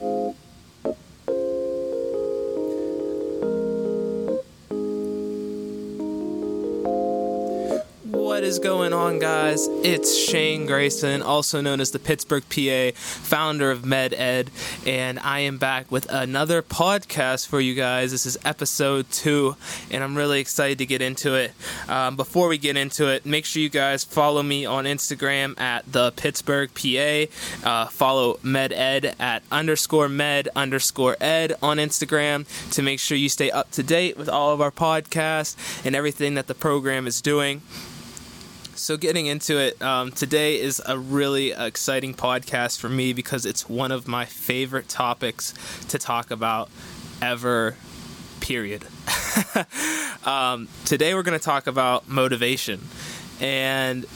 What 0.00 0.39
is 8.50 8.58
going 8.58 8.92
on, 8.92 9.20
guys? 9.20 9.68
It's 9.84 10.18
Shane 10.18 10.66
Grayson, 10.66 11.22
also 11.22 11.60
known 11.60 11.80
as 11.80 11.92
the 11.92 12.00
Pittsburgh 12.00 12.42
PA, 12.48 12.90
founder 12.98 13.70
of 13.70 13.82
MedEd, 13.82 14.48
and 14.84 15.20
I 15.20 15.40
am 15.40 15.56
back 15.56 15.88
with 15.88 16.10
another 16.10 16.60
podcast 16.60 17.46
for 17.46 17.60
you 17.60 17.76
guys. 17.76 18.10
This 18.10 18.26
is 18.26 18.36
episode 18.44 19.08
two, 19.12 19.54
and 19.92 20.02
I'm 20.02 20.16
really 20.16 20.40
excited 20.40 20.78
to 20.78 20.86
get 20.86 21.00
into 21.00 21.34
it. 21.34 21.52
Um, 21.88 22.16
before 22.16 22.48
we 22.48 22.58
get 22.58 22.76
into 22.76 23.06
it, 23.06 23.24
make 23.24 23.44
sure 23.44 23.62
you 23.62 23.68
guys 23.68 24.02
follow 24.02 24.42
me 24.42 24.66
on 24.66 24.84
Instagram 24.84 25.58
at 25.60 25.84
the 25.92 26.10
Pittsburgh 26.10 26.70
PA. 26.74 27.26
Uh, 27.64 27.86
follow 27.86 28.34
MedEd 28.42 29.14
at 29.20 29.44
underscore 29.52 30.08
med 30.08 30.48
underscore 30.56 31.16
ed 31.20 31.54
on 31.62 31.76
Instagram 31.76 32.46
to 32.72 32.82
make 32.82 32.98
sure 32.98 33.16
you 33.16 33.28
stay 33.28 33.52
up 33.52 33.70
to 33.70 33.84
date 33.84 34.16
with 34.16 34.28
all 34.28 34.52
of 34.52 34.60
our 34.60 34.72
podcasts 34.72 35.54
and 35.86 35.94
everything 35.94 36.34
that 36.34 36.48
the 36.48 36.54
program 36.54 37.06
is 37.06 37.20
doing. 37.20 37.62
So, 38.80 38.96
getting 38.96 39.26
into 39.26 39.58
it, 39.58 39.80
um, 39.82 40.10
today 40.10 40.58
is 40.58 40.80
a 40.86 40.98
really 40.98 41.50
exciting 41.52 42.14
podcast 42.14 42.78
for 42.80 42.88
me 42.88 43.12
because 43.12 43.44
it's 43.44 43.68
one 43.68 43.92
of 43.92 44.08
my 44.08 44.24
favorite 44.24 44.88
topics 44.88 45.52
to 45.88 45.98
talk 45.98 46.30
about 46.30 46.70
ever, 47.20 47.76
period. 48.40 48.86
um, 50.24 50.66
today, 50.86 51.12
we're 51.12 51.22
going 51.22 51.38
to 51.38 51.44
talk 51.44 51.66
about 51.66 52.08
motivation. 52.08 52.80
And 53.38 54.06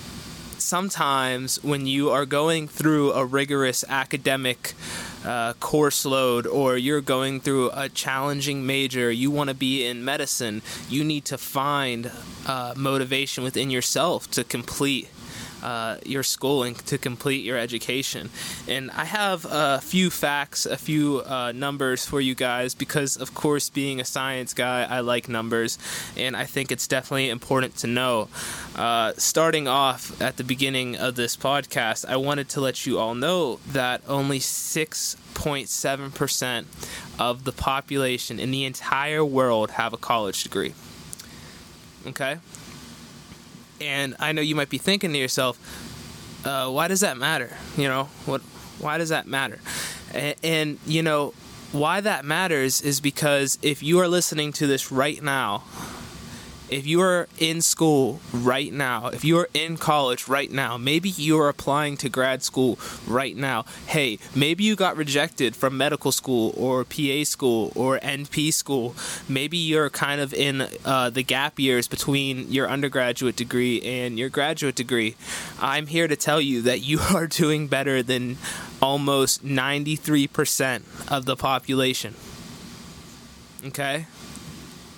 sometimes 0.57 1.63
when 1.63 1.87
you 1.87 2.09
are 2.09 2.25
going 2.25 2.67
through 2.67 3.13
a 3.13 3.23
rigorous 3.23 3.85
academic 3.87 4.73
uh, 5.25 5.55
course 5.55 6.05
load 6.05 6.47
or 6.47 6.77
you're 6.77 7.01
going 7.01 7.41
through 7.41 7.71
a 7.73 7.89
challenging 7.89 8.67
major, 8.67 9.11
you 9.11 9.31
want 9.31 9.49
to 9.49 9.55
be 9.55 9.85
in 9.85 10.05
medicine, 10.05 10.63
you 10.89 11.05
need 11.05 11.25
to 11.25 11.39
find 11.39 12.11
uh, 12.47 12.75
motivation 12.77 13.45
within 13.45 13.71
yourself 13.71 14.31
to 14.31 14.45
complete. 14.45 15.09
Uh, 15.65 15.97
your 16.05 16.23
schooling 16.23 16.75
to 16.75 16.99
complete 16.99 17.43
your 17.43 17.57
education. 17.57 18.29
And 18.69 18.91
I 18.91 19.07
have 19.07 19.47
a 19.49 19.81
few 19.81 20.11
facts, 20.11 20.67
a 20.67 20.77
few 20.77 21.23
uh, 21.25 21.53
numbers 21.53 22.05
for 22.05 22.21
you 22.21 22.35
guys 22.35 22.75
because, 22.75 23.17
of 23.17 23.33
course, 23.33 23.71
being 23.71 23.99
a 23.99 24.05
science 24.05 24.53
guy, 24.53 24.85
I 24.85 25.01
like 25.01 25.27
numbers, 25.27 25.79
and 26.19 26.37
I 26.37 26.45
think 26.45 26.71
it's 26.71 26.87
definitely 26.87 27.31
important 27.31 27.77
to 27.77 27.87
know. 27.87 28.29
Uh, 28.77 29.15
starting 29.17 29.67
off 29.67 30.21
at 30.21 30.37
the 30.37 30.45
beginning 30.45 30.97
of 30.97 31.15
this 31.15 31.35
podcast, 31.35 32.05
I 32.05 32.17
wanted 32.17 32.51
to 32.51 32.61
let 32.61 32.85
you 32.85 32.99
all 32.99 33.15
know 33.15 33.59
that 33.67 34.03
only 34.07 34.41
6.7% 34.41 36.65
of 37.19 37.45
the 37.45 37.53
population 37.53 38.39
in 38.39 38.51
the 38.51 38.67
entire 38.67 39.25
world 39.25 39.71
have 39.71 39.95
a 39.95 39.97
college 39.97 40.43
degree. 40.43 40.75
Okay? 42.07 42.37
And 43.81 44.15
I 44.19 44.33
know 44.33 44.41
you 44.43 44.55
might 44.55 44.71
be 44.71 44.79
thinking 44.79 45.13
to 45.13 45.19
yourself, 45.19 45.59
uh, 46.47 46.71
why 46.71 46.89
does 46.89 47.01
that 47.01 47.17
matter? 47.17 47.57
You 47.77 47.89
know, 47.89 48.05
what? 48.27 48.41
Why 48.79 48.99
does 48.99 49.09
that 49.11 49.27
matter? 49.27 49.61
And, 50.13 50.35
and 50.43 50.79
you 50.87 51.03
know, 51.03 51.33
why 51.73 52.01
that 52.01 52.25
matters 52.25 52.83
is 52.83 53.01
because 53.01 53.59
if 53.63 53.83
you 53.83 53.99
are 54.01 54.09
listening 54.09 54.53
to 54.55 54.67
this 54.67 54.93
right 54.93 55.23
now, 55.23 55.65
if 56.71 56.87
you 56.87 57.01
are 57.01 57.29
in 57.39 57.61
school 57.61 58.21
right 58.33 58.73
now, 58.73 59.09
if 59.09 59.25
you 59.25 59.39
are 59.39 59.49
in 59.53 59.77
college 59.77 60.29
right 60.29 60.51
now, 60.51 60.77
maybe 60.77 61.09
you 61.11 61.39
are 61.39 61.49
applying 61.49 61.97
to 61.99 62.09
grad 62.09 62.43
school 62.43 62.79
right 63.07 63.37
now. 63.37 63.65
Hey, 63.87 64.19
maybe 64.35 64.65
you 64.65 64.75
got 64.75 64.97
rejected 64.97 65.55
from 65.55 65.77
medical 65.77 66.11
school 66.11 66.55
or 66.57 66.85
PA 66.85 67.25
school 67.25 67.73
or 67.75 67.99
NP 67.99 68.53
school. 68.53 68.97
Maybe 69.29 69.59
you're 69.59 69.91
kind 69.91 70.21
of 70.21 70.33
in 70.33 70.69
uh, 70.85 71.11
the 71.11 71.23
gap 71.23 71.59
years 71.59 71.87
between 71.87 72.51
your 72.51 72.69
undergraduate 72.69 73.37
degree 73.37 73.83
and 73.83 74.19
your 74.19 74.29
graduate 74.29 74.75
degree. 74.75 75.17
I'm 75.61 75.87
here 75.87 76.09
to 76.09 76.17
tell 76.17 76.41
you 76.41 76.63
that 76.63 76.81
you 76.81 76.99
are 77.15 77.27
doing 77.27 77.69
better 77.69 78.03
than 78.03 78.39
almost 78.81 79.45
93% 79.45 81.11
of 81.11 81.25
the 81.25 81.37
population. 81.37 82.15
Okay? 83.67 84.07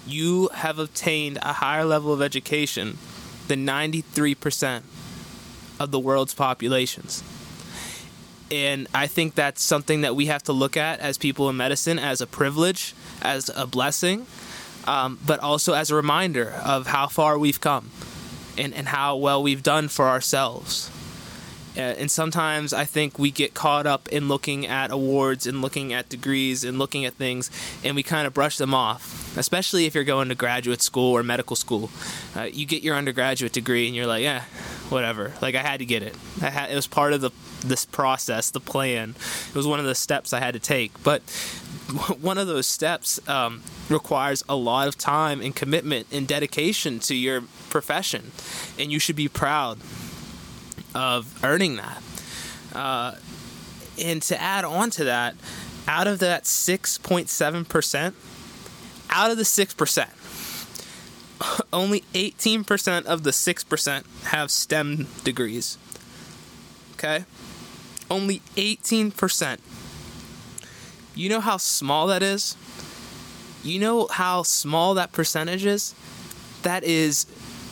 You 0.07 0.49
have 0.55 0.79
obtained 0.79 1.39
a 1.43 1.55
higher 1.55 1.85
level 1.85 2.13
of 2.13 2.23
education 2.23 2.99
than 3.49 3.67
93% 3.67 4.83
of 5.79 5.91
the 5.91 5.99
world's 5.99 6.35
populations. 6.35 7.23
And 8.51 8.87
I 8.95 9.07
think 9.07 9.35
that's 9.35 9.63
something 9.63 10.03
that 10.03 10.15
we 10.15 10.27
have 10.27 10.43
to 10.45 10.53
look 10.53 10.77
at 10.77 11.01
as 11.01 11.19
people 11.19 11.49
in 11.49 11.57
medicine 11.57 11.99
as 11.99 12.21
a 12.21 12.27
privilege, 12.27 12.95
as 13.21 13.51
a 13.55 13.67
blessing, 13.67 14.27
um, 14.87 15.19
but 15.25 15.41
also 15.41 15.75
as 15.75 15.91
a 15.91 15.97
reminder 15.97 16.51
of 16.65 16.87
how 16.87 17.09
far 17.09 17.39
we've 17.39 17.61
come 17.61 17.91
and, 18.57 18.73
and 18.73 18.89
how 18.89 19.17
well 19.17 19.43
we've 19.43 19.63
done 19.63 19.89
for 19.89 20.07
ourselves. 20.07 20.91
Uh, 21.77 21.81
and 21.81 22.11
sometimes 22.11 22.73
I 22.73 22.85
think 22.85 23.19
we 23.19 23.31
get 23.31 23.53
caught 23.55 23.87
up 23.87 24.09
in 24.09 24.29
looking 24.29 24.67
at 24.67 24.91
awards 24.91 25.47
and 25.47 25.61
looking 25.61 25.93
at 25.93 26.09
degrees 26.09 26.65
and 26.65 26.79
looking 26.79 27.05
at 27.05 27.15
things, 27.15 27.51
and 27.85 27.95
we 27.95 28.03
kind 28.03 28.27
of 28.27 28.33
brush 28.33 28.57
them 28.57 28.73
off. 28.73 29.37
Especially 29.37 29.85
if 29.85 29.95
you're 29.95 30.05
going 30.05 30.31
to 30.31 30.35
graduate 30.35 30.81
school 30.81 31.13
or 31.13 31.23
medical 31.23 31.57
school, 31.57 31.91
uh, 32.35 32.45
you 32.45 32.65
get 32.65 32.83
your 32.83 32.97
undergraduate 32.97 33.53
degree 33.53 33.87
and 33.87 33.95
you're 33.95 34.07
like, 34.07 34.23
yeah, 34.23 34.45
whatever. 34.89 35.35
Like 35.43 35.55
I 35.55 35.63
had 35.63 35.81
to 35.81 35.85
get 35.85 36.03
it. 36.03 36.17
It 36.41 36.75
was 36.75 36.87
part 36.87 37.13
of 37.13 37.21
the 37.21 37.31
this 37.65 37.85
process, 37.85 38.51
the 38.51 38.61
plan. 38.61 39.15
It 39.49 39.55
was 39.55 39.67
one 39.67 39.81
of 39.81 39.87
the 39.87 39.95
steps 39.95 40.33
I 40.33 40.41
had 40.41 40.55
to 40.55 40.61
take. 40.61 41.03
But 41.03 41.21
one 42.21 42.39
of 42.39 42.47
those 42.47 42.67
steps 42.67 43.21
um, 43.29 43.63
requires 43.89 44.43
a 44.49 44.57
lot 44.57 44.89
of 44.89 44.97
time 44.97 45.41
and 45.41 45.55
commitment 45.55 46.07
and 46.11 46.27
dedication 46.27 46.99
to 47.01 47.15
your 47.15 47.43
profession, 47.69 48.33
and 48.79 48.91
you 48.91 48.99
should 48.99 49.17
be 49.17 49.29
proud 49.29 49.79
of 50.97 51.45
earning 51.45 51.77
that. 51.77 52.03
Uh, 52.75 53.15
and 54.03 54.23
to 54.23 54.41
add 54.41 54.65
on 54.65 54.89
to 54.91 55.05
that, 55.05 55.35
out 55.87 56.07
of 56.07 56.19
that 56.21 56.45
6.7%, 56.45 58.15
out 59.11 59.31
of 59.31 59.37
the 59.37 59.43
6%, 59.45 60.09
only 61.73 62.01
18% 62.15 63.05
of 63.05 63.23
the 63.23 63.31
6% 63.31 64.25
have 64.25 64.51
STEM 64.51 65.07
degrees. 65.23 65.77
Okay? 66.95 67.25
Only 68.11 68.41
18%. 68.57 69.59
You 71.15 71.29
know 71.29 71.41
how 71.41 71.59
small 71.59 72.07
that 72.07 72.23
is? 72.23 72.57
You 73.63 73.79
know 73.81 74.07
how 74.11 74.43
small 74.43 74.95
that 74.95 75.13
percentage 75.13 75.67
is? 75.67 75.95
That 76.63 76.85
is 76.85 77.27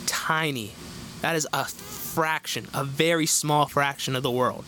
tiny. 0.05 0.73
That 1.21 1.35
is 1.35 1.47
a 1.53 1.65
fraction, 2.15 2.65
a 2.73 2.85
very 2.85 3.25
small 3.25 3.65
fraction 3.65 4.15
of 4.15 4.23
the 4.23 4.31
world. 4.31 4.63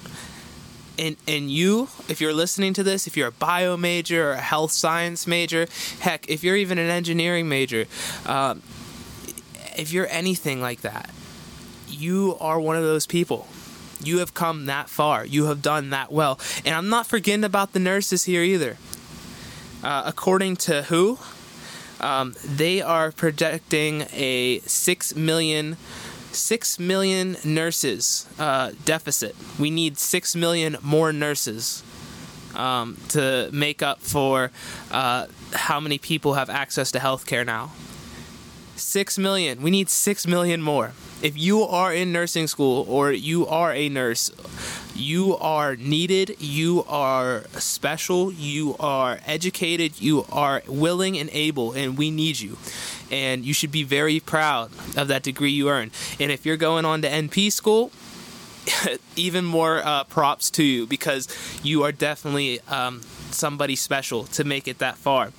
And, 0.99 1.15
and 1.27 1.49
you, 1.49 1.87
if 2.09 2.19
you're 2.19 2.33
listening 2.33 2.73
to 2.73 2.83
this, 2.83 3.07
if 3.07 3.15
you're 3.15 3.29
a 3.29 3.31
bio 3.31 3.77
major 3.77 4.31
or 4.31 4.33
a 4.33 4.41
health 4.41 4.71
science 4.73 5.25
major, 5.25 5.67
heck, 6.01 6.29
if 6.29 6.43
you're 6.43 6.57
even 6.57 6.77
an 6.77 6.89
engineering 6.89 7.47
major, 7.47 7.85
um, 8.25 8.61
if 9.77 9.93
you're 9.93 10.07
anything 10.09 10.59
like 10.59 10.81
that, 10.81 11.09
you 11.87 12.35
are 12.41 12.59
one 12.59 12.75
of 12.75 12.83
those 12.83 13.07
people. 13.07 13.47
You 14.03 14.19
have 14.19 14.33
come 14.33 14.65
that 14.65 14.89
far. 14.89 15.25
You 15.25 15.45
have 15.45 15.61
done 15.61 15.91
that 15.91 16.11
well. 16.11 16.39
And 16.65 16.75
I'm 16.75 16.89
not 16.89 17.07
forgetting 17.07 17.45
about 17.45 17.71
the 17.71 17.79
nurses 17.79 18.25
here 18.25 18.43
either. 18.43 18.77
Uh, 19.83 20.03
according 20.05 20.57
to 20.57 20.83
WHO, 20.83 21.17
um, 21.99 22.35
they 22.43 22.81
are 22.81 23.11
projecting 23.11 24.05
a 24.11 24.59
6 24.65 25.15
million 25.15 25.77
6 26.37 26.79
million 26.79 27.37
nurses 27.43 28.27
uh, 28.39 28.71
deficit. 28.85 29.35
We 29.59 29.69
need 29.69 29.97
6 29.97 30.35
million 30.35 30.77
more 30.81 31.11
nurses 31.11 31.83
um, 32.55 32.97
to 33.09 33.49
make 33.51 33.81
up 33.81 34.01
for 34.01 34.51
uh, 34.91 35.27
how 35.53 35.79
many 35.79 35.97
people 35.97 36.33
have 36.33 36.49
access 36.49 36.91
to 36.91 36.99
healthcare 36.99 37.45
now. 37.45 37.71
6 38.75 39.17
million. 39.17 39.61
We 39.61 39.71
need 39.71 39.89
6 39.89 40.27
million 40.27 40.61
more. 40.61 40.93
If 41.21 41.37
you 41.37 41.63
are 41.63 41.93
in 41.93 42.11
nursing 42.11 42.47
school 42.47 42.85
or 42.87 43.11
you 43.11 43.47
are 43.47 43.73
a 43.73 43.89
nurse, 43.89 44.29
you 44.97 45.37
are 45.37 45.75
needed, 45.75 46.35
you 46.39 46.83
are 46.87 47.45
special, 47.53 48.31
you 48.31 48.75
are 48.79 49.19
educated, 49.25 50.01
you 50.01 50.25
are 50.31 50.63
willing 50.67 51.17
and 51.17 51.29
able, 51.31 51.73
and 51.73 51.97
we 51.97 52.11
need 52.11 52.39
you. 52.39 52.57
And 53.09 53.45
you 53.45 53.53
should 53.53 53.71
be 53.71 53.83
very 53.83 54.19
proud 54.19 54.71
of 54.97 55.07
that 55.07 55.23
degree 55.23 55.51
you 55.51 55.69
earned. 55.69 55.91
And 56.19 56.31
if 56.31 56.45
you're 56.45 56.57
going 56.57 56.83
on 56.83 57.01
to 57.03 57.09
NP 57.09 57.51
school, 57.51 57.91
even 59.15 59.45
more 59.45 59.81
uh, 59.85 60.03
props 60.05 60.49
to 60.51 60.63
you 60.63 60.85
because 60.85 61.27
you 61.63 61.83
are 61.83 61.91
definitely 61.91 62.59
um, 62.67 63.01
somebody 63.33 63.75
special 63.75 64.23
to 64.25 64.43
make 64.43 64.67
it 64.67 64.79
that 64.79 64.97
far. 64.97 65.31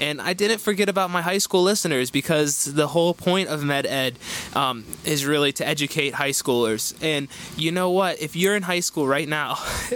And 0.00 0.20
I 0.20 0.32
didn't 0.32 0.58
forget 0.58 0.88
about 0.88 1.10
my 1.10 1.22
high 1.22 1.38
school 1.38 1.62
listeners 1.62 2.10
because 2.10 2.64
the 2.64 2.88
whole 2.88 3.14
point 3.14 3.48
of 3.48 3.64
med 3.64 3.86
ed 3.86 4.18
um, 4.54 4.84
is 5.04 5.26
really 5.26 5.52
to 5.52 5.66
educate 5.66 6.14
high 6.14 6.30
schoolers. 6.30 6.96
And 7.02 7.28
you 7.56 7.72
know 7.72 7.90
what? 7.90 8.20
If 8.20 8.36
you're 8.36 8.54
in 8.56 8.62
high 8.62 8.80
school 8.80 9.06
right 9.06 9.28
now, 9.28 9.52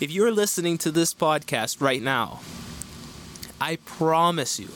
if 0.00 0.08
you're 0.10 0.32
listening 0.32 0.78
to 0.78 0.90
this 0.90 1.12
podcast 1.14 1.80
right 1.80 2.02
now, 2.02 2.40
I 3.60 3.76
promise 3.76 4.58
you, 4.58 4.68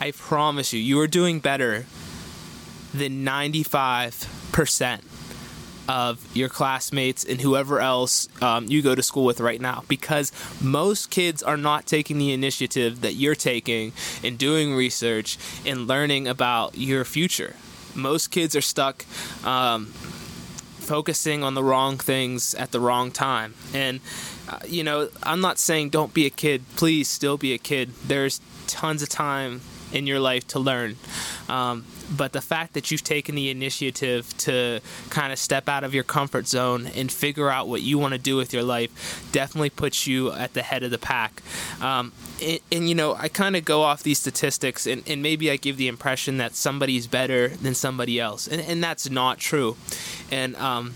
I 0.00 0.10
promise 0.10 0.72
you, 0.72 0.80
you 0.80 0.98
are 1.00 1.06
doing 1.06 1.38
better 1.38 1.86
than 2.92 3.24
95% 3.24 5.00
of 5.88 6.24
your 6.36 6.48
classmates 6.48 7.24
and 7.24 7.40
whoever 7.40 7.80
else 7.80 8.28
um, 8.40 8.66
you 8.66 8.82
go 8.82 8.94
to 8.94 9.02
school 9.02 9.24
with 9.24 9.40
right 9.40 9.60
now 9.60 9.82
because 9.88 10.32
most 10.60 11.10
kids 11.10 11.42
are 11.42 11.56
not 11.56 11.86
taking 11.86 12.18
the 12.18 12.32
initiative 12.32 13.00
that 13.00 13.14
you're 13.14 13.34
taking 13.34 13.92
in 14.22 14.36
doing 14.36 14.74
research 14.74 15.38
and 15.66 15.86
learning 15.86 16.28
about 16.28 16.76
your 16.76 17.04
future. 17.04 17.56
Most 17.94 18.30
kids 18.30 18.56
are 18.56 18.62
stuck 18.62 19.04
um, 19.44 19.86
focusing 19.86 21.42
on 21.42 21.54
the 21.54 21.62
wrong 21.62 21.98
things 21.98 22.54
at 22.54 22.70
the 22.70 22.80
wrong 22.80 23.10
time. 23.10 23.54
And, 23.74 24.00
uh, 24.48 24.60
you 24.66 24.84
know, 24.84 25.08
I'm 25.22 25.40
not 25.40 25.58
saying 25.58 25.90
don't 25.90 26.14
be 26.14 26.26
a 26.26 26.30
kid. 26.30 26.64
Please 26.76 27.08
still 27.08 27.36
be 27.36 27.52
a 27.52 27.58
kid. 27.58 27.92
There's 28.06 28.40
tons 28.66 29.02
of 29.02 29.08
time 29.08 29.60
in 29.92 30.06
your 30.06 30.20
life 30.20 30.46
to 30.48 30.58
learn. 30.58 30.96
Um, 31.48 31.84
but 32.10 32.32
the 32.32 32.40
fact 32.40 32.74
that 32.74 32.90
you've 32.90 33.04
taken 33.04 33.34
the 33.34 33.50
initiative 33.50 34.36
to 34.38 34.80
kind 35.10 35.32
of 35.32 35.38
step 35.38 35.68
out 35.68 35.84
of 35.84 35.94
your 35.94 36.04
comfort 36.04 36.46
zone 36.46 36.86
and 36.88 37.10
figure 37.10 37.50
out 37.50 37.68
what 37.68 37.82
you 37.82 37.98
want 37.98 38.12
to 38.12 38.18
do 38.18 38.36
with 38.36 38.52
your 38.52 38.62
life 38.62 39.28
definitely 39.32 39.70
puts 39.70 40.06
you 40.06 40.32
at 40.32 40.54
the 40.54 40.62
head 40.62 40.82
of 40.82 40.90
the 40.90 40.98
pack. 40.98 41.42
Um, 41.80 42.12
and, 42.42 42.60
and, 42.70 42.88
you 42.88 42.94
know, 42.94 43.14
I 43.14 43.28
kind 43.28 43.56
of 43.56 43.64
go 43.64 43.82
off 43.82 44.02
these 44.02 44.18
statistics, 44.18 44.86
and, 44.86 45.02
and 45.06 45.22
maybe 45.22 45.50
I 45.50 45.56
give 45.56 45.76
the 45.76 45.88
impression 45.88 46.38
that 46.38 46.54
somebody's 46.54 47.06
better 47.06 47.48
than 47.48 47.74
somebody 47.74 48.20
else, 48.20 48.46
and, 48.46 48.60
and 48.60 48.82
that's 48.82 49.08
not 49.10 49.38
true. 49.38 49.76
And 50.30 50.56
um, 50.56 50.94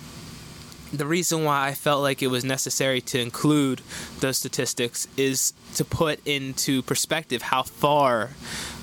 the 0.96 1.06
reason 1.06 1.44
why 1.44 1.68
I 1.68 1.74
felt 1.74 2.02
like 2.02 2.22
it 2.22 2.28
was 2.28 2.44
necessary 2.44 3.00
to 3.02 3.20
include 3.20 3.82
those 4.20 4.38
statistics 4.38 5.06
is 5.16 5.52
to 5.74 5.84
put 5.84 6.26
into 6.26 6.82
perspective 6.82 7.42
how 7.42 7.62
far 7.62 8.30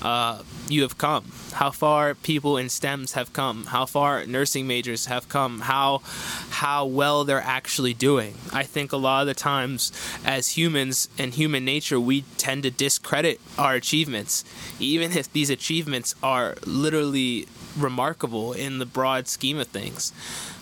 uh, 0.02 0.44
you 0.68 0.82
have 0.82 0.98
come, 0.98 1.32
how 1.54 1.72
far 1.72 2.14
people 2.14 2.58
in 2.58 2.68
STEMs 2.68 3.14
have 3.14 3.32
come, 3.34 3.66
how 3.66 3.86
far 3.86 4.26
nursing 4.26 4.68
majors 4.68 5.06
have 5.08 5.30
come, 5.30 5.62
how 5.62 6.02
how 6.50 6.86
well 6.86 7.24
they're 7.24 7.42
actually 7.42 7.94
doing. 7.94 8.36
I 8.52 8.64
think 8.64 8.92
a 8.92 8.98
lot 8.98 9.22
of 9.22 9.28
the 9.28 9.34
times, 9.34 9.92
as 10.26 10.58
humans 10.58 11.10
and 11.18 11.34
human 11.34 11.66
nature, 11.66 12.00
we 12.00 12.22
tend 12.38 12.64
to 12.64 12.72
discredit 12.72 13.40
our 13.58 13.76
achievements, 13.76 14.44
even 14.80 15.12
if 15.12 15.32
these 15.32 15.50
achievements 15.50 16.16
are 16.22 16.56
literally 16.66 17.48
remarkable 17.78 18.54
in 18.54 18.80
the 18.80 18.86
broad 18.86 19.28
scheme 19.28 19.58
of 19.58 19.68
things. 19.68 20.12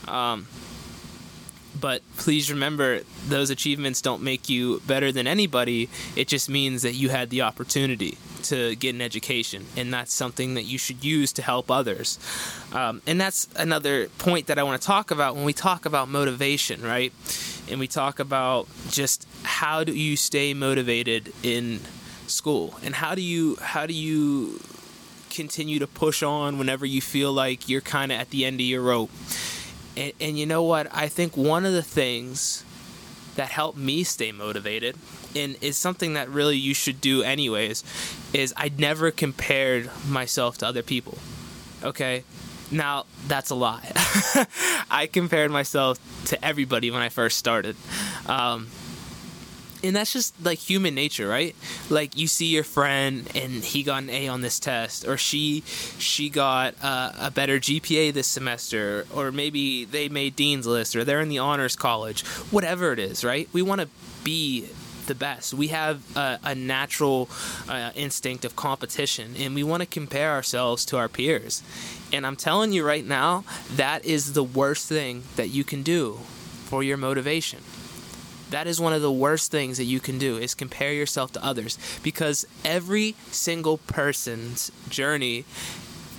Um, 0.07 0.47
but 1.79 2.01
please 2.17 2.51
remember 2.51 3.01
those 3.27 3.49
achievements 3.49 4.01
don't 4.01 4.21
make 4.21 4.49
you 4.49 4.81
better 4.85 5.11
than 5.11 5.27
anybody. 5.27 5.89
It 6.15 6.27
just 6.27 6.49
means 6.49 6.81
that 6.81 6.93
you 6.93 7.09
had 7.09 7.29
the 7.29 7.41
opportunity 7.41 8.17
to 8.43 8.75
get 8.75 8.95
an 8.95 9.01
education 9.01 9.65
and 9.77 9.93
that's 9.93 10.13
something 10.13 10.55
that 10.55 10.63
you 10.63 10.77
should 10.77 11.03
use 11.03 11.31
to 11.33 11.41
help 11.41 11.69
others. 11.69 12.19
Um, 12.73 13.01
and 13.05 13.21
that's 13.21 13.47
another 13.55 14.07
point 14.17 14.47
that 14.47 14.57
i 14.57 14.63
want 14.63 14.81
to 14.81 14.85
talk 14.85 15.11
about 15.11 15.35
when 15.35 15.43
we 15.43 15.53
talk 15.53 15.85
about 15.85 16.09
motivation 16.09 16.81
right? 16.81 17.13
And 17.69 17.79
we 17.79 17.87
talk 17.87 18.19
about 18.19 18.67
just 18.89 19.27
how 19.43 19.83
do 19.83 19.93
you 19.93 20.17
stay 20.17 20.53
motivated 20.53 21.31
in 21.43 21.79
school? 22.27 22.75
And 22.83 22.95
how 22.95 23.15
do 23.15 23.21
you 23.21 23.57
how 23.61 23.85
do 23.85 23.93
you 23.93 24.59
continue 25.29 25.79
to 25.79 25.87
push 25.87 26.21
on 26.21 26.57
whenever 26.57 26.85
you 26.85 27.01
feel 27.01 27.31
like 27.31 27.69
you're 27.69 27.81
kind 27.81 28.11
of 28.11 28.19
at 28.19 28.29
the 28.31 28.43
end 28.45 28.59
of 28.59 28.65
your 28.65 28.81
rope 28.81 29.09
and, 30.01 30.13
and 30.19 30.39
you 30.39 30.45
know 30.47 30.63
what? 30.63 30.87
I 30.91 31.07
think 31.07 31.37
one 31.37 31.65
of 31.65 31.73
the 31.73 31.83
things 31.83 32.63
that 33.35 33.49
helped 33.49 33.77
me 33.77 34.03
stay 34.03 34.31
motivated 34.31 34.97
and 35.35 35.55
is 35.61 35.77
something 35.77 36.15
that 36.15 36.27
really 36.27 36.57
you 36.57 36.73
should 36.73 36.99
do 36.99 37.21
anyways 37.21 37.83
is 38.33 38.53
I 38.57 38.71
never 38.77 39.11
compared 39.11 39.89
myself 40.07 40.57
to 40.59 40.67
other 40.67 40.81
people. 40.81 41.17
Okay? 41.83 42.23
Now, 42.71 43.05
that's 43.27 43.49
a 43.49 43.55
lie. 43.55 43.91
I 44.89 45.07
compared 45.11 45.51
myself 45.51 45.99
to 46.25 46.43
everybody 46.43 46.89
when 46.89 47.01
I 47.01 47.09
first 47.09 47.37
started. 47.37 47.75
Um, 48.25 48.67
and 49.83 49.95
that's 49.95 50.13
just 50.13 50.33
like 50.43 50.59
human 50.59 50.95
nature 50.95 51.27
right? 51.27 51.55
Like 51.89 52.17
you 52.17 52.27
see 52.27 52.47
your 52.47 52.63
friend 52.63 53.27
and 53.35 53.63
he 53.63 53.83
got 53.83 54.03
an 54.03 54.09
a 54.09 54.27
on 54.27 54.41
this 54.41 54.59
test 54.59 55.07
or 55.07 55.17
she 55.17 55.63
she 55.97 56.29
got 56.29 56.75
uh, 56.81 57.11
a 57.19 57.31
better 57.31 57.59
gpa 57.59 58.13
this 58.13 58.27
semester 58.27 59.05
or 59.13 59.31
maybe 59.31 59.85
they 59.85 60.09
made 60.09 60.35
dean's 60.35 60.67
list 60.67 60.95
or 60.95 61.03
they're 61.03 61.21
in 61.21 61.29
the 61.29 61.39
honors 61.39 61.75
college. 61.75 62.25
Whatever 62.51 62.93
it 62.93 62.99
is 62.99 63.23
right? 63.23 63.47
We 63.53 63.61
want 63.61 63.81
to 63.81 63.87
be 64.23 64.69
the 65.07 65.15
best. 65.15 65.53
We 65.53 65.69
have 65.69 66.15
a, 66.15 66.39
a 66.43 66.55
natural 66.55 67.29
uh, 67.67 67.91
instinct 67.95 68.45
of 68.45 68.55
competition 68.55 69.35
and 69.37 69.55
we 69.55 69.63
want 69.63 69.81
to 69.81 69.87
compare 69.87 70.31
ourselves 70.31 70.85
to 70.85 70.97
our 70.97 71.09
peers. 71.09 71.63
And 72.13 72.25
i'm 72.25 72.35
telling 72.35 72.73
you 72.73 72.85
right 72.85 73.05
now 73.05 73.45
that 73.71 74.03
is 74.05 74.33
the 74.33 74.43
worst 74.43 74.87
thing 74.87 75.23
that 75.37 75.47
you 75.47 75.63
can 75.63 75.81
do 75.81 76.19
for 76.65 76.83
your 76.83 76.97
motivation 76.97 77.59
that 78.51 78.67
is 78.67 78.79
one 78.79 78.93
of 78.93 79.01
the 79.01 79.11
worst 79.11 79.51
things 79.51 79.77
that 79.77 79.85
you 79.85 79.99
can 79.99 80.17
do 80.17 80.37
is 80.37 80.53
compare 80.53 80.93
yourself 80.93 81.31
to 81.33 81.43
others 81.43 81.77
because 82.03 82.45
every 82.63 83.15
single 83.31 83.77
person's 83.77 84.71
journey 84.89 85.43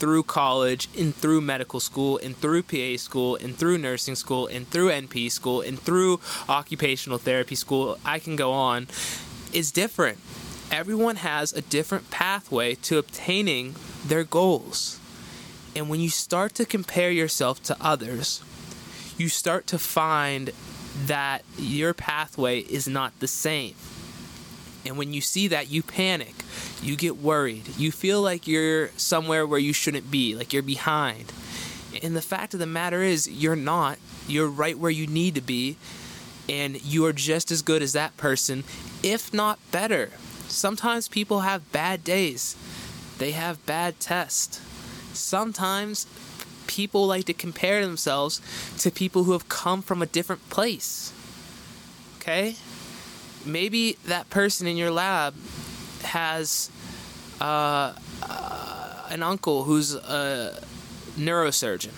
through 0.03 0.25
college 0.25 0.89
and 0.99 1.15
through 1.15 1.41
medical 1.41 1.79
school 1.79 2.19
and 2.19 2.37
through 2.37 2.63
PA 2.65 2.97
school 2.97 3.37
and 3.37 3.57
through 3.57 3.79
nursing 3.79 4.17
school 4.17 4.49
and 4.49 4.67
through 4.69 4.91
NP 4.91 5.31
school 5.31 5.61
and 5.61 5.79
through 5.79 6.19
occupational 6.49 7.19
therapy 7.19 7.55
school, 7.55 7.97
I 8.05 8.19
can 8.19 8.35
go 8.35 8.51
on, 8.51 8.89
is 9.53 9.71
different. 9.71 10.19
Everyone 10.73 11.17
has 11.17 11.53
a 11.53 11.61
different 11.61 12.11
pathway 12.11 12.75
to 12.77 12.99
obtaining 12.99 13.77
their 14.05 14.25
goals. 14.25 14.99
And 15.77 15.89
when 15.89 16.01
you 16.01 16.09
start 16.09 16.55
to 16.57 16.65
compare 16.65 17.13
yourself 17.13 17.63
to 17.65 17.77
others, 17.81 18.43
you 19.17 19.29
start 19.29 19.67
to 19.69 19.79
find 19.79 20.51
that 21.07 21.43
your 21.59 21.95
pathway 21.95 22.61
is 22.61 22.89
not 22.89 23.19
the 23.21 23.29
same. 23.29 23.75
And 24.85 24.99
when 24.99 25.13
you 25.13 25.21
see 25.21 25.49
that, 25.49 25.71
you 25.71 25.83
panic, 25.83 26.35
you 26.83 26.97
get 26.97 27.17
worried, 27.17 27.69
you 27.77 27.93
feel 27.93 28.21
like 28.21 28.49
you're 28.49 28.89
somewhere 28.97 29.47
where 29.47 29.59
you 29.59 29.73
shouldn't 29.73 30.11
be, 30.11 30.35
like 30.35 30.53
you're 30.53 30.63
behind. 30.63 31.33
And 32.03 32.17
the 32.17 32.23
fact 32.23 32.55
of 32.55 32.61
the 32.61 32.67
matter 32.67 33.03
is, 33.03 33.29
you're 33.29 33.57
not. 33.57 33.99
You're 34.27 34.49
right 34.49 34.79
where 34.79 34.91
you 34.91 35.07
need 35.07 35.35
to 35.35 35.41
be, 35.41 35.77
and 36.49 36.83
you 36.85 37.05
are 37.07 37.13
just 37.13 37.51
as 37.51 37.63
good 37.63 37.83
as 37.83 37.93
that 37.93 38.17
person, 38.17 38.65
if 39.03 39.33
not 39.33 39.59
better. 39.71 40.11
Sometimes 40.49 41.09
people 41.09 41.41
have 41.41 41.73
bad 41.73 42.03
days, 42.05 42.57
they 43.19 43.33
have 43.33 43.65
bad 43.67 44.01
tests. 44.01 44.61
Sometimes 45.13 46.07
people 46.73 47.07
like 47.07 47.27
to 47.27 47.35
compare 47.35 47.85
themselves 47.85 48.41
to 48.79 48.91
people 48.91 49.25
who 49.25 49.33
have 49.33 49.47
come 49.49 49.83
from 49.83 50.01
a 50.01 50.07
different 50.07 50.49
place. 50.49 51.13
Okay? 52.19 52.57
Maybe 53.45 53.99
that 54.07 54.31
person 54.31 54.67
in 54.67 54.79
your 54.79 54.91
lab 54.91 55.35
has 56.03 56.71
uh, 57.41 57.93
uh, 58.23 59.07
an 59.11 59.23
uncle 59.23 59.65
who's 59.65 59.95
a 59.95 60.59
neurosurgeon 61.19 61.93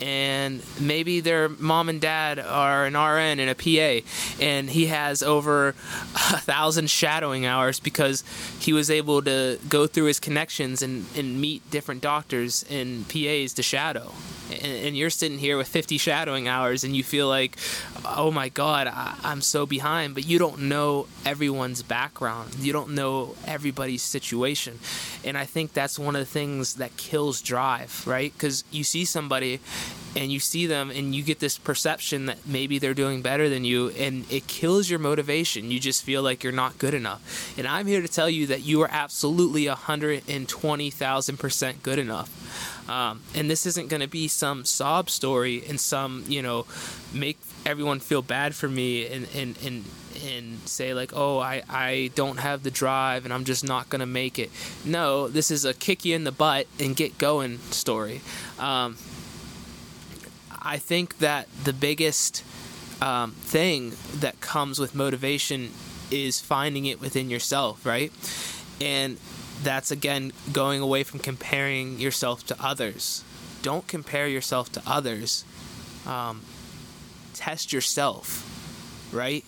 and 0.00 0.62
maybe 0.80 1.20
their 1.20 1.48
mom 1.48 1.88
and 1.88 2.00
dad 2.00 2.38
are 2.38 2.86
an 2.86 2.94
RN 2.94 3.40
and 3.40 3.50
a 3.50 3.54
PA, 3.54 4.06
and 4.40 4.70
he 4.70 4.86
has 4.86 5.22
over 5.22 5.68
a 5.68 6.40
thousand 6.40 6.90
shadowing 6.90 7.46
hours 7.46 7.80
because 7.80 8.24
he 8.58 8.72
was 8.72 8.90
able 8.90 9.22
to 9.22 9.58
go 9.68 9.86
through 9.86 10.04
his 10.04 10.20
connections 10.20 10.82
and, 10.82 11.06
and 11.16 11.40
meet 11.40 11.68
different 11.70 12.00
doctors 12.00 12.64
and 12.70 13.08
PAs 13.08 13.52
to 13.54 13.62
shadow. 13.62 14.12
And, 14.52 14.96
you're 14.96 15.10
sitting 15.10 15.38
here 15.38 15.56
with 15.56 15.68
50 15.68 15.98
shadowing 15.98 16.48
hours, 16.48 16.84
and 16.84 16.94
you 16.96 17.02
feel 17.02 17.28
like, 17.28 17.56
oh 18.04 18.30
my 18.30 18.48
God, 18.48 18.86
I, 18.86 19.16
I'm 19.22 19.40
so 19.40 19.66
behind. 19.66 20.14
But 20.14 20.26
you 20.26 20.38
don't 20.38 20.62
know 20.62 21.06
everyone's 21.24 21.82
background, 21.82 22.56
you 22.58 22.72
don't 22.72 22.90
know 22.90 23.34
everybody's 23.46 24.02
situation. 24.02 24.78
And 25.24 25.38
I 25.38 25.44
think 25.44 25.72
that's 25.72 25.98
one 25.98 26.16
of 26.16 26.20
the 26.20 26.26
things 26.26 26.74
that 26.74 26.96
kills 26.96 27.40
drive, 27.40 28.06
right? 28.06 28.32
Because 28.32 28.64
you 28.70 28.84
see 28.84 29.04
somebody 29.04 29.60
and 30.16 30.32
you 30.32 30.40
see 30.40 30.66
them 30.66 30.90
and 30.90 31.14
you 31.14 31.22
get 31.22 31.38
this 31.38 31.58
perception 31.58 32.26
that 32.26 32.38
maybe 32.46 32.78
they're 32.78 32.94
doing 32.94 33.22
better 33.22 33.48
than 33.48 33.64
you 33.64 33.90
and 33.90 34.30
it 34.30 34.46
kills 34.46 34.90
your 34.90 34.98
motivation 34.98 35.70
you 35.70 35.78
just 35.78 36.02
feel 36.02 36.22
like 36.22 36.42
you're 36.42 36.52
not 36.52 36.78
good 36.78 36.94
enough 36.94 37.56
and 37.58 37.66
i'm 37.66 37.86
here 37.86 38.02
to 38.02 38.08
tell 38.08 38.28
you 38.28 38.46
that 38.46 38.62
you 38.62 38.80
are 38.82 38.88
absolutely 38.90 39.66
120000% 39.66 41.82
good 41.82 41.98
enough 41.98 42.28
Um, 42.90 43.20
and 43.36 43.48
this 43.48 43.66
isn't 43.66 43.88
going 43.88 44.00
to 44.00 44.08
be 44.08 44.26
some 44.26 44.64
sob 44.64 45.10
story 45.10 45.62
and 45.68 45.80
some, 45.80 46.24
you 46.26 46.42
know, 46.42 46.66
make 47.14 47.38
everyone 47.64 48.00
feel 48.00 48.20
bad 48.20 48.52
for 48.52 48.68
me 48.68 49.06
and, 49.06 49.28
and, 49.32 49.56
and, 49.64 49.84
and 50.26 50.58
say 50.68 50.92
like, 50.92 51.12
oh, 51.14 51.38
I, 51.38 51.62
I 51.68 52.10
don't 52.16 52.38
have 52.38 52.64
the 52.64 52.70
drive 52.72 53.24
and 53.24 53.32
I'm 53.32 53.44
just 53.44 53.62
not 53.62 53.88
to 53.90 54.06
make 54.06 54.40
it. 54.40 54.50
No, 54.84 55.28
this 55.28 55.52
is 55.52 55.64
a 55.64 55.72
kick 55.72 56.04
you 56.04 56.16
in 56.16 56.24
the 56.24 56.32
butt 56.32 56.66
and 56.80 56.96
get 56.96 57.16
going 57.16 57.58
story. 57.70 58.22
Um, 58.58 58.96
I 60.62 60.78
think 60.78 61.18
that 61.18 61.48
the 61.64 61.72
biggest 61.72 62.44
um, 63.00 63.32
thing 63.32 63.92
that 64.14 64.40
comes 64.40 64.78
with 64.78 64.94
motivation 64.94 65.70
is 66.10 66.40
finding 66.40 66.86
it 66.86 67.00
within 67.00 67.30
yourself, 67.30 67.86
right? 67.86 68.12
And 68.80 69.18
that's 69.62 69.90
again 69.90 70.32
going 70.52 70.80
away 70.80 71.02
from 71.04 71.20
comparing 71.20 71.98
yourself 71.98 72.46
to 72.46 72.56
others. 72.62 73.24
Don't 73.62 73.86
compare 73.86 74.26
yourself 74.26 74.70
to 74.72 74.82
others. 74.86 75.44
Um, 76.06 76.42
test 77.34 77.72
yourself, 77.72 78.44
right? 79.12 79.44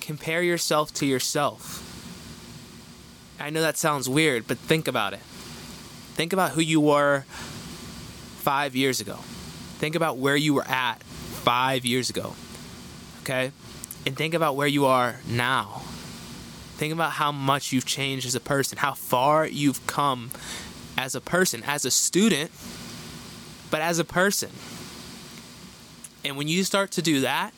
Compare 0.00 0.42
yourself 0.42 0.92
to 0.94 1.06
yourself. 1.06 1.82
I 3.38 3.50
know 3.50 3.60
that 3.60 3.76
sounds 3.76 4.08
weird, 4.08 4.46
but 4.46 4.58
think 4.58 4.88
about 4.88 5.12
it. 5.12 5.20
Think 6.14 6.32
about 6.32 6.52
who 6.52 6.62
you 6.62 6.80
were 6.80 7.24
five 8.38 8.74
years 8.74 9.00
ago. 9.00 9.18
Think 9.78 9.94
about 9.94 10.18
where 10.18 10.36
you 10.36 10.54
were 10.54 10.66
at 10.66 11.02
five 11.02 11.84
years 11.84 12.10
ago. 12.10 12.34
Okay? 13.22 13.52
And 14.06 14.16
think 14.16 14.34
about 14.34 14.56
where 14.56 14.66
you 14.66 14.86
are 14.86 15.20
now. 15.28 15.82
Think 16.76 16.92
about 16.92 17.12
how 17.12 17.32
much 17.32 17.72
you've 17.72 17.86
changed 17.86 18.26
as 18.26 18.34
a 18.34 18.40
person, 18.40 18.78
how 18.78 18.92
far 18.92 19.46
you've 19.46 19.86
come 19.86 20.30
as 20.96 21.14
a 21.14 21.20
person, 21.20 21.62
as 21.66 21.84
a 21.84 21.90
student, 21.90 22.50
but 23.70 23.80
as 23.80 23.98
a 23.98 24.04
person. 24.04 24.50
And 26.24 26.36
when 26.36 26.48
you 26.48 26.64
start 26.64 26.90
to 26.92 27.02
do 27.02 27.20
that, 27.20 27.52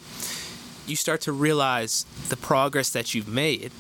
you 0.86 0.96
start 0.96 1.20
to 1.22 1.32
realize 1.32 2.04
the 2.28 2.36
progress 2.36 2.90
that 2.90 3.14
you've 3.14 3.28
made. 3.28 3.72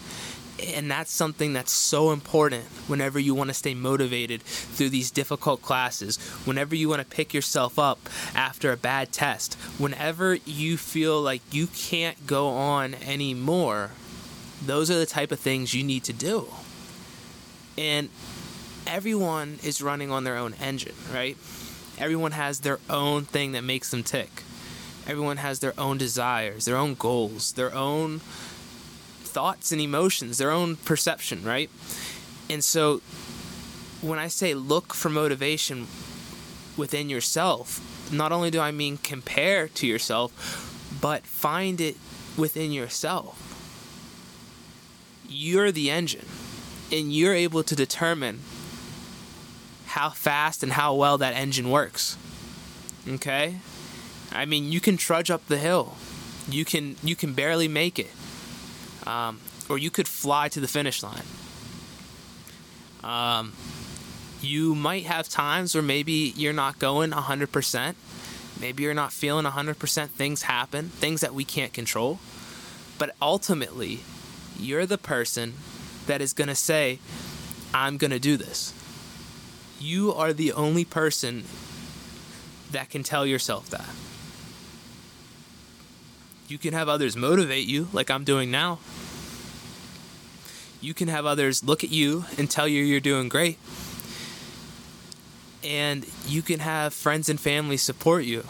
And 0.60 0.90
that's 0.90 1.12
something 1.12 1.52
that's 1.52 1.70
so 1.70 2.10
important 2.10 2.64
whenever 2.88 3.18
you 3.18 3.34
want 3.34 3.48
to 3.48 3.54
stay 3.54 3.74
motivated 3.74 4.42
through 4.42 4.90
these 4.90 5.10
difficult 5.10 5.62
classes, 5.62 6.16
whenever 6.44 6.74
you 6.74 6.88
want 6.88 7.00
to 7.00 7.06
pick 7.06 7.32
yourself 7.32 7.78
up 7.78 8.08
after 8.34 8.72
a 8.72 8.76
bad 8.76 9.12
test, 9.12 9.54
whenever 9.78 10.34
you 10.34 10.76
feel 10.76 11.20
like 11.20 11.42
you 11.52 11.68
can't 11.68 12.26
go 12.26 12.48
on 12.48 12.94
anymore. 12.94 13.90
Those 14.64 14.90
are 14.90 14.98
the 14.98 15.06
type 15.06 15.30
of 15.30 15.38
things 15.38 15.74
you 15.74 15.84
need 15.84 16.02
to 16.04 16.12
do. 16.12 16.48
And 17.76 18.08
everyone 18.88 19.60
is 19.62 19.80
running 19.80 20.10
on 20.10 20.24
their 20.24 20.36
own 20.36 20.54
engine, 20.54 20.96
right? 21.12 21.36
Everyone 21.98 22.32
has 22.32 22.60
their 22.60 22.80
own 22.90 23.24
thing 23.24 23.52
that 23.52 23.62
makes 23.62 23.90
them 23.92 24.02
tick. 24.02 24.42
Everyone 25.06 25.36
has 25.36 25.60
their 25.60 25.78
own 25.78 25.98
desires, 25.98 26.64
their 26.64 26.76
own 26.76 26.94
goals, 26.94 27.52
their 27.52 27.72
own 27.72 28.20
thoughts 29.38 29.70
and 29.70 29.80
emotions, 29.80 30.38
their 30.38 30.50
own 30.50 30.74
perception, 30.74 31.44
right? 31.44 31.70
And 32.50 32.64
so 32.64 33.00
when 34.00 34.18
I 34.18 34.26
say 34.26 34.52
look 34.52 34.92
for 34.92 35.10
motivation 35.10 35.86
within 36.76 37.08
yourself, 37.08 37.80
not 38.12 38.32
only 38.32 38.50
do 38.50 38.58
I 38.58 38.72
mean 38.72 38.96
compare 38.96 39.68
to 39.68 39.86
yourself, 39.86 40.32
but 41.00 41.24
find 41.24 41.80
it 41.80 41.96
within 42.36 42.72
yourself. 42.72 43.38
You're 45.28 45.70
the 45.70 45.88
engine, 45.88 46.26
and 46.90 47.12
you're 47.12 47.32
able 47.32 47.62
to 47.62 47.76
determine 47.76 48.40
how 49.86 50.10
fast 50.10 50.64
and 50.64 50.72
how 50.72 50.96
well 50.96 51.16
that 51.18 51.34
engine 51.34 51.70
works. 51.70 52.18
Okay? 53.08 53.60
I 54.32 54.46
mean, 54.46 54.72
you 54.72 54.80
can 54.80 54.96
trudge 54.96 55.30
up 55.30 55.46
the 55.46 55.58
hill. 55.58 55.94
You 56.50 56.64
can 56.64 56.96
you 57.04 57.14
can 57.14 57.34
barely 57.34 57.68
make 57.68 58.00
it 58.00 58.10
um, 59.08 59.40
or 59.68 59.78
you 59.78 59.90
could 59.90 60.06
fly 60.06 60.48
to 60.50 60.60
the 60.60 60.68
finish 60.68 61.02
line. 61.02 61.22
Um, 63.02 63.54
you 64.42 64.74
might 64.74 65.04
have 65.04 65.28
times 65.28 65.74
where 65.74 65.82
maybe 65.82 66.32
you're 66.36 66.52
not 66.52 66.78
going 66.78 67.10
100%. 67.10 67.94
Maybe 68.60 68.82
you're 68.82 68.94
not 68.94 69.12
feeling 69.12 69.46
100%. 69.46 70.08
Things 70.10 70.42
happen, 70.42 70.90
things 70.90 71.22
that 71.22 71.34
we 71.34 71.44
can't 71.44 71.72
control. 71.72 72.20
But 72.98 73.14
ultimately, 73.22 74.00
you're 74.58 74.86
the 74.86 74.98
person 74.98 75.54
that 76.06 76.20
is 76.20 76.32
going 76.32 76.48
to 76.48 76.54
say, 76.54 76.98
I'm 77.72 77.96
going 77.96 78.10
to 78.10 78.18
do 78.18 78.36
this. 78.36 78.74
You 79.80 80.12
are 80.12 80.32
the 80.32 80.52
only 80.52 80.84
person 80.84 81.44
that 82.70 82.90
can 82.90 83.02
tell 83.02 83.24
yourself 83.24 83.70
that. 83.70 83.88
You 86.48 86.56
can 86.56 86.72
have 86.72 86.88
others 86.88 87.14
motivate 87.14 87.66
you, 87.66 87.88
like 87.92 88.10
I'm 88.10 88.24
doing 88.24 88.50
now. 88.50 88.78
You 90.80 90.94
can 90.94 91.08
have 91.08 91.26
others 91.26 91.62
look 91.62 91.84
at 91.84 91.90
you 91.90 92.24
and 92.38 92.50
tell 92.50 92.66
you 92.66 92.82
you're 92.82 93.00
doing 93.00 93.28
great. 93.28 93.58
And 95.62 96.06
you 96.26 96.40
can 96.40 96.60
have 96.60 96.94
friends 96.94 97.28
and 97.28 97.38
family 97.38 97.76
support 97.76 98.24
you. 98.24 98.44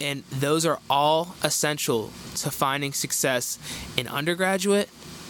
And 0.00 0.24
those 0.30 0.64
are 0.64 0.78
all 0.88 1.34
essential 1.42 2.10
to 2.36 2.50
finding 2.50 2.94
success 2.94 3.58
in 3.94 4.08
undergraduate, 4.08 4.88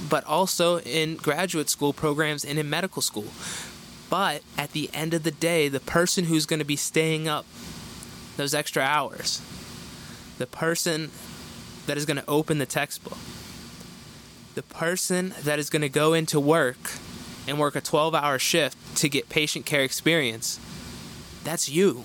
but 0.08 0.24
also 0.26 0.78
in 0.80 1.16
graduate 1.16 1.68
school 1.68 1.92
programs 1.92 2.44
and 2.44 2.60
in 2.60 2.70
medical 2.70 3.02
school. 3.02 3.26
But 4.08 4.42
at 4.56 4.70
the 4.70 4.88
end 4.94 5.14
of 5.14 5.24
the 5.24 5.32
day, 5.32 5.68
the 5.68 5.80
person 5.80 6.26
who's 6.26 6.46
going 6.46 6.60
to 6.60 6.64
be 6.64 6.76
staying 6.76 7.26
up 7.26 7.44
those 8.36 8.54
extra 8.54 8.82
hours, 8.82 9.40
the 10.38 10.46
person 10.46 11.10
that 11.86 11.96
is 11.96 12.06
going 12.06 12.16
to 12.16 12.28
open 12.28 12.58
the 12.58 12.66
textbook, 12.66 13.18
the 14.54 14.62
person 14.62 15.34
that 15.42 15.58
is 15.58 15.70
going 15.70 15.82
to 15.82 15.88
go 15.88 16.12
into 16.12 16.40
work 16.40 16.92
and 17.46 17.58
work 17.58 17.76
a 17.76 17.80
12 17.80 18.14
hour 18.14 18.38
shift 18.38 18.96
to 18.96 19.08
get 19.08 19.28
patient 19.28 19.66
care 19.66 19.82
experience, 19.82 20.58
that's 21.44 21.68
you. 21.68 22.04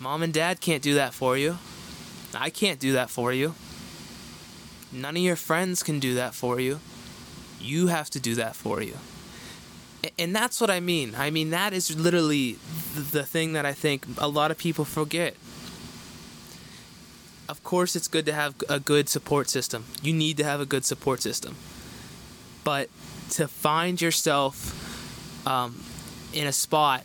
Mom 0.00 0.22
and 0.22 0.32
dad 0.32 0.60
can't 0.60 0.82
do 0.82 0.94
that 0.94 1.14
for 1.14 1.36
you. 1.36 1.58
I 2.34 2.50
can't 2.50 2.80
do 2.80 2.92
that 2.92 3.10
for 3.10 3.32
you. 3.32 3.54
None 4.92 5.16
of 5.16 5.22
your 5.22 5.36
friends 5.36 5.82
can 5.82 5.98
do 5.98 6.14
that 6.14 6.34
for 6.34 6.60
you. 6.60 6.80
You 7.60 7.86
have 7.86 8.10
to 8.10 8.20
do 8.20 8.34
that 8.34 8.54
for 8.54 8.82
you. 8.82 8.96
And 10.18 10.34
that's 10.36 10.60
what 10.60 10.70
I 10.70 10.80
mean. 10.80 11.14
I 11.16 11.30
mean, 11.30 11.50
that 11.50 11.72
is 11.72 11.98
literally 11.98 12.58
the 12.94 13.24
thing 13.24 13.54
that 13.54 13.64
I 13.64 13.72
think 13.72 14.04
a 14.18 14.28
lot 14.28 14.50
of 14.50 14.58
people 14.58 14.84
forget 14.84 15.36
of 17.48 17.62
course 17.62 17.94
it's 17.94 18.08
good 18.08 18.26
to 18.26 18.32
have 18.32 18.54
a 18.68 18.80
good 18.80 19.08
support 19.08 19.48
system. 19.48 19.84
You 20.02 20.12
need 20.12 20.36
to 20.38 20.44
have 20.44 20.60
a 20.60 20.66
good 20.66 20.84
support 20.84 21.22
system. 21.22 21.56
But 22.62 22.88
to 23.30 23.48
find 23.48 24.00
yourself 24.00 25.46
um, 25.46 25.80
in 26.32 26.46
a 26.46 26.52
spot 26.52 27.04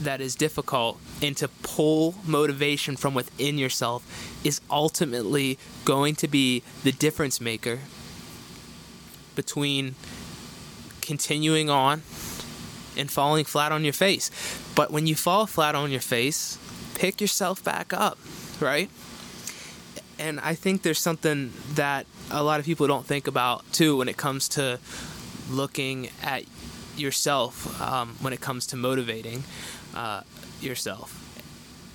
that 0.00 0.20
is 0.20 0.34
difficult 0.34 0.98
and 1.22 1.36
to 1.36 1.48
pull 1.62 2.16
motivation 2.26 2.96
from 2.96 3.14
within 3.14 3.58
yourself 3.58 4.04
is 4.44 4.60
ultimately 4.70 5.58
going 5.84 6.14
to 6.16 6.28
be 6.28 6.62
the 6.82 6.92
difference 6.92 7.40
maker 7.40 7.80
between 9.34 9.94
continuing 11.00 11.70
on 11.70 12.02
and 12.96 13.10
falling 13.10 13.44
flat 13.44 13.72
on 13.72 13.84
your 13.84 13.92
face. 13.92 14.30
But 14.74 14.90
when 14.90 15.06
you 15.06 15.14
fall 15.14 15.46
flat 15.46 15.74
on 15.74 15.90
your 15.90 16.00
face, 16.00 16.58
pick 16.94 17.20
yourself 17.20 17.62
back 17.62 17.92
up, 17.92 18.18
right? 18.60 18.90
And 20.18 20.40
I 20.40 20.54
think 20.54 20.82
there's 20.82 20.98
something 20.98 21.52
that 21.74 22.06
a 22.30 22.42
lot 22.42 22.60
of 22.60 22.66
people 22.66 22.86
don't 22.86 23.06
think 23.06 23.26
about 23.26 23.70
too 23.72 23.96
when 23.96 24.08
it 24.08 24.16
comes 24.16 24.48
to 24.50 24.78
looking 25.50 26.10
at 26.22 26.44
yourself 26.96 27.80
um, 27.80 28.16
when 28.20 28.32
it 28.32 28.40
comes 28.40 28.66
to 28.68 28.76
motivating 28.76 29.44
uh, 29.94 30.22
yourself. 30.60 31.20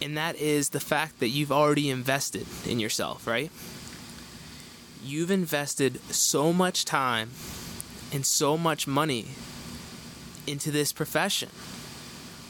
And 0.01 0.17
that 0.17 0.35
is 0.37 0.69
the 0.69 0.79
fact 0.79 1.19
that 1.19 1.29
you've 1.29 1.51
already 1.51 1.89
invested 1.89 2.45
in 2.65 2.79
yourself, 2.79 3.27
right? 3.27 3.51
You've 5.03 5.31
invested 5.31 6.01
so 6.11 6.53
much 6.53 6.85
time 6.85 7.31
and 8.13 8.25
so 8.25 8.57
much 8.57 8.87
money 8.87 9.27
into 10.47 10.71
this 10.71 10.93
profession. 10.93 11.49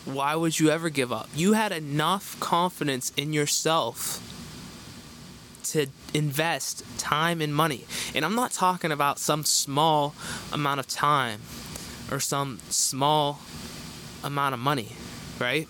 Why 0.05 0.35
would 0.35 0.59
you 0.59 0.69
ever 0.69 0.89
give 0.89 1.11
up? 1.11 1.29
You 1.35 1.53
had 1.53 1.71
enough 1.71 2.39
confidence 2.39 3.11
in 3.17 3.33
yourself 3.33 4.21
to 5.73 5.87
invest 6.13 6.83
time 6.97 7.41
and 7.41 7.53
money. 7.53 7.85
And 8.13 8.25
I'm 8.25 8.35
not 8.35 8.51
talking 8.51 8.91
about 8.91 9.19
some 9.19 9.43
small 9.43 10.13
amount 10.51 10.79
of 10.79 10.87
time 10.87 11.41
or 12.11 12.19
some 12.19 12.59
small 12.69 13.39
amount 14.23 14.53
of 14.53 14.59
money, 14.59 14.93
right? 15.39 15.67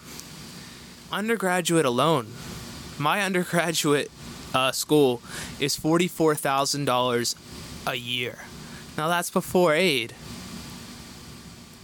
Undergraduate 1.12 1.86
alone, 1.86 2.28
my 2.98 3.22
undergraduate 3.22 4.12
uh, 4.54 4.72
school 4.72 5.22
is 5.60 5.78
$44,000 5.78 7.36
a 7.88 7.96
year. 7.96 8.40
Now 8.98 9.08
that's 9.08 9.30
before 9.30 9.74
aid. 9.74 10.14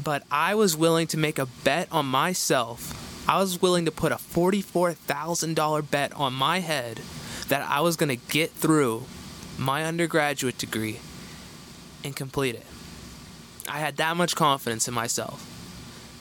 But 0.03 0.23
I 0.29 0.53
was 0.53 0.77
willing 0.77 1.07
to 1.07 1.17
make 1.17 1.39
a 1.39 1.47
bet 1.63 1.87
on 1.91 2.05
myself. 2.05 3.01
I 3.27 3.39
was 3.39 3.61
willing 3.61 3.85
to 3.85 3.91
put 3.91 4.11
a 4.11 4.17
$44,000 4.17 5.89
bet 5.89 6.13
on 6.13 6.33
my 6.33 6.59
head 6.59 7.01
that 7.49 7.67
I 7.67 7.81
was 7.81 7.95
going 7.95 8.09
to 8.09 8.15
get 8.31 8.51
through 8.51 9.03
my 9.57 9.85
undergraduate 9.85 10.57
degree 10.57 10.99
and 12.03 12.15
complete 12.15 12.55
it. 12.55 12.65
I 13.67 13.79
had 13.79 13.97
that 13.97 14.15
much 14.17 14.35
confidence 14.35 14.87
in 14.87 14.93
myself. 14.93 15.51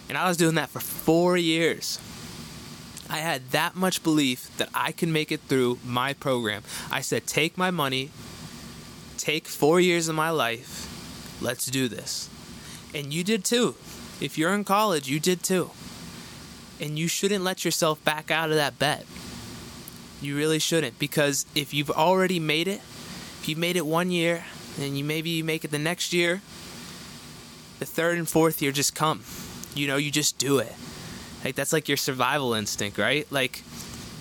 And 0.09 0.19
I 0.19 0.29
was 0.29 0.37
doing 0.37 0.55
that 0.57 0.69
for 0.69 0.81
four 0.81 1.37
years. 1.37 2.01
I 3.09 3.19
had 3.19 3.51
that 3.51 3.75
much 3.75 4.03
belief 4.03 4.55
that 4.57 4.69
I 4.75 4.93
could 4.93 5.09
make 5.09 5.31
it 5.31 5.41
through 5.43 5.79
my 5.85 6.15
program. 6.15 6.63
I 6.91 7.01
said, 7.01 7.27
take 7.27 7.59
my 7.59 7.71
money, 7.71 8.11
take 9.19 9.47
four 9.47 9.81
years 9.81 10.09
of 10.09 10.15
my 10.15 10.31
life, 10.31 11.39
let's 11.41 11.67
do 11.67 11.89
this. 11.89 12.31
And 12.95 13.13
you 13.13 13.25
did 13.25 13.45
too. 13.45 13.75
If 14.21 14.39
you're 14.39 14.55
in 14.55 14.65
college, 14.65 15.09
you 15.09 15.21
did 15.21 15.43
too. 15.43 15.71
And 16.81 16.99
you 16.99 17.09
shouldn't 17.09 17.45
let 17.45 17.65
yourself 17.65 18.03
back 18.05 18.31
out 18.31 18.51
of 18.51 18.57
that 18.57 18.79
bet. 18.79 19.05
You 20.25 20.37
really 20.37 20.59
shouldn't 20.59 20.99
because 20.99 21.45
if 21.55 21.75
you've 21.75 21.91
already 21.91 22.41
made 22.41 22.67
it, 22.67 22.81
if 23.41 23.49
you've 23.49 23.59
made 23.59 23.77
it 23.77 23.85
one 23.85 24.11
year 24.11 24.45
and 24.81 24.97
you 24.97 25.05
maybe 25.05 25.31
you 25.31 25.45
make 25.45 25.65
it 25.65 25.71
the 25.71 25.79
next 25.79 26.13
year, 26.13 26.41
the 27.79 27.85
third 27.85 28.17
and 28.17 28.29
fourth 28.29 28.63
year 28.63 28.73
just 28.73 28.95
come. 28.95 29.23
You 29.75 29.87
know, 29.87 29.97
you 29.97 30.11
just 30.11 30.39
do 30.39 30.59
it. 30.59 30.73
Like 31.45 31.55
that's 31.55 31.73
like 31.73 31.89
your 31.89 31.99
survival 31.99 32.55
instinct, 32.55 32.97
right? 32.97 33.31
Like 33.31 33.63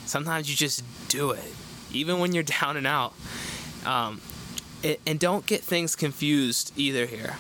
sometimes 0.06 0.50
you 0.50 0.58
just 0.58 0.84
do 1.08 1.32
it, 1.32 1.54
even 1.92 2.20
when 2.20 2.34
you're 2.34 2.44
down 2.62 2.76
and 2.76 2.86
out. 2.86 3.14
Um, 3.86 4.20
and 5.08 5.18
don't 5.18 5.46
get 5.46 5.62
things 5.62 5.96
confused 5.96 6.74
either 6.76 7.06
here. 7.06 7.38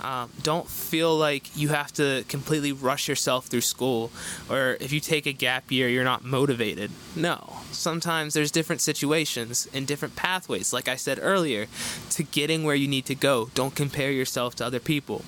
Um, 0.00 0.30
don't 0.42 0.68
feel 0.68 1.16
like 1.16 1.56
you 1.56 1.68
have 1.70 1.92
to 1.94 2.24
completely 2.28 2.72
rush 2.72 3.08
yourself 3.08 3.46
through 3.46 3.62
school, 3.62 4.12
or 4.48 4.76
if 4.80 4.92
you 4.92 5.00
take 5.00 5.26
a 5.26 5.32
gap 5.32 5.72
year, 5.72 5.88
you're 5.88 6.04
not 6.04 6.24
motivated. 6.24 6.90
No, 7.16 7.56
sometimes 7.72 8.34
there's 8.34 8.52
different 8.52 8.80
situations 8.80 9.68
and 9.74 9.86
different 9.86 10.14
pathways, 10.14 10.72
like 10.72 10.88
I 10.88 10.96
said 10.96 11.18
earlier, 11.20 11.66
to 12.10 12.22
getting 12.22 12.62
where 12.62 12.76
you 12.76 12.86
need 12.86 13.06
to 13.06 13.14
go. 13.14 13.50
Don't 13.54 13.74
compare 13.74 14.12
yourself 14.12 14.54
to 14.56 14.66
other 14.66 14.80
people. 14.80 15.24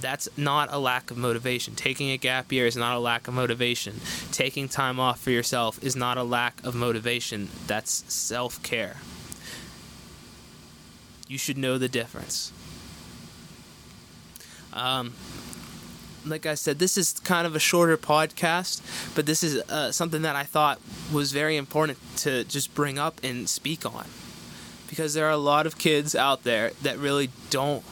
That's 0.00 0.28
not 0.36 0.72
a 0.72 0.78
lack 0.78 1.10
of 1.10 1.16
motivation. 1.16 1.74
Taking 1.74 2.10
a 2.10 2.16
gap 2.16 2.50
year 2.52 2.66
is 2.66 2.76
not 2.76 2.96
a 2.96 2.98
lack 2.98 3.28
of 3.28 3.34
motivation. 3.34 4.00
Taking 4.32 4.68
time 4.68 4.98
off 4.98 5.20
for 5.20 5.30
yourself 5.30 5.82
is 5.82 5.94
not 5.94 6.18
a 6.18 6.24
lack 6.24 6.62
of 6.64 6.74
motivation. 6.74 7.48
That's 7.68 8.04
self 8.12 8.60
care. 8.62 8.96
You 11.28 11.38
should 11.38 11.56
know 11.56 11.78
the 11.78 11.88
difference. 11.88 12.52
Um, 14.72 15.12
like 16.24 16.46
I 16.46 16.54
said, 16.54 16.78
this 16.78 16.96
is 16.96 17.18
kind 17.20 17.46
of 17.46 17.56
a 17.56 17.58
shorter 17.58 17.96
podcast, 17.96 18.80
but 19.14 19.26
this 19.26 19.42
is 19.42 19.60
uh, 19.68 19.92
something 19.92 20.22
that 20.22 20.36
I 20.36 20.44
thought 20.44 20.80
was 21.12 21.32
very 21.32 21.56
important 21.56 21.98
to 22.18 22.44
just 22.44 22.74
bring 22.74 22.98
up 22.98 23.20
and 23.22 23.48
speak 23.48 23.84
on. 23.84 24.06
Because 24.88 25.14
there 25.14 25.26
are 25.26 25.32
a 25.32 25.38
lot 25.38 25.66
of 25.66 25.78
kids 25.78 26.14
out 26.14 26.44
there 26.44 26.72
that 26.82 26.98
really 26.98 27.30
don't 27.50 27.84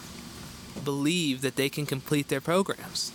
believe 0.84 1.40
that 1.40 1.56
they 1.56 1.68
can 1.68 1.87
complete 1.87 2.28
their 2.28 2.40
programs. 2.40 3.12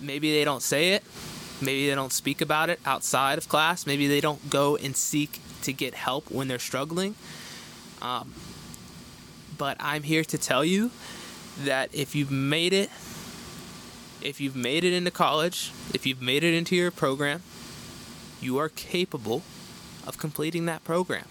Maybe 0.00 0.32
they 0.32 0.44
don't 0.44 0.62
say 0.62 0.92
it, 0.92 1.02
maybe 1.60 1.88
they 1.88 1.94
don't 1.94 2.12
speak 2.12 2.40
about 2.40 2.70
it 2.70 2.78
outside 2.86 3.38
of 3.38 3.48
class, 3.48 3.86
maybe 3.86 4.06
they 4.06 4.20
don't 4.20 4.50
go 4.50 4.76
and 4.76 4.96
seek 4.96 5.40
to 5.62 5.72
get 5.72 5.94
help 5.94 6.30
when 6.30 6.46
they're 6.46 6.58
struggling. 6.58 7.16
Um, 8.00 8.32
but 9.56 9.76
I'm 9.80 10.04
here 10.04 10.22
to 10.22 10.38
tell 10.38 10.64
you 10.64 10.92
that 11.64 11.94
if 11.94 12.14
you've 12.14 12.30
made 12.30 12.72
it, 12.72 12.90
if 14.22 14.40
you've 14.40 14.56
made 14.56 14.84
it 14.84 14.92
into 14.92 15.10
college, 15.10 15.72
if 15.94 16.06
you've 16.06 16.22
made 16.22 16.44
it 16.44 16.54
into 16.54 16.76
your 16.76 16.90
program, 16.90 17.42
you 18.40 18.58
are 18.58 18.68
capable 18.68 19.42
of 20.06 20.18
completing 20.18 20.66
that 20.66 20.84
program. 20.84 21.24